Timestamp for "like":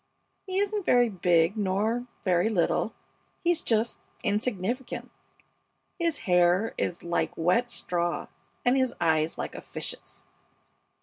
7.03-7.37, 9.37-9.53